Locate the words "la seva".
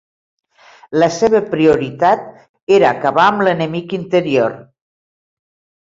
1.03-1.41